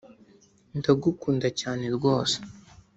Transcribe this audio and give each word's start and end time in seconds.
ndagukunda 0.77 1.47
cyane 1.59 1.85
rwose 1.95 2.37